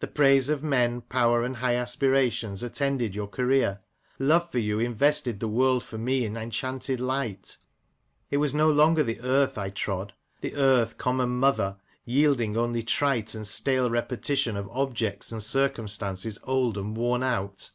The 0.00 0.06
praise 0.06 0.50
of 0.50 0.62
men, 0.62 1.00
power 1.00 1.42
and 1.42 1.56
high 1.56 1.76
aspira 1.76 2.30
tions 2.30 2.62
attended 2.62 3.14
your 3.14 3.26
career. 3.26 3.80
Love 4.18 4.50
for 4.52 4.58
you 4.58 4.78
invested 4.78 5.40
the 5.40 5.48
world 5.48 5.82
for 5.82 5.96
me 5.96 6.26
in 6.26 6.36
enchanted 6.36 7.00
light; 7.00 7.56
it 8.30 8.36
was 8.36 8.52
rio 8.52 8.70
longer 8.70 9.02
the 9.02 9.18
earth 9.22 9.56
I 9.56 9.70
trod— 9.70 10.12
the 10.42 10.54
earth 10.56 10.98
common 10.98 11.30
mother, 11.30 11.78
yielding 12.04 12.54
only 12.54 12.82
trite 12.82 13.34
and 13.34 13.46
stale 13.46 13.88
repetition 13.88 14.58
of 14.58 14.68
objects 14.68 15.32
and 15.32 15.42
circumstances 15.42 16.38
old 16.44 16.76
and 16.76 16.94
worn 16.94 17.22
out. 17.22 17.70